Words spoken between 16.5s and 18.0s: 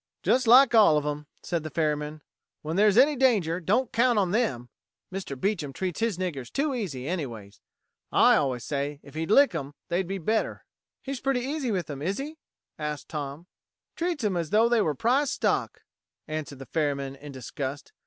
the ferryman in disgust.